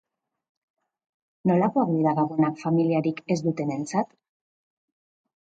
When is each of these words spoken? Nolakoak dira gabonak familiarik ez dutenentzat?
Nolakoak 1.51 1.91
dira 1.97 2.13
gabonak 2.21 2.57
familiarik 2.63 3.23
ez 3.35 3.39
dutenentzat? 3.45 4.19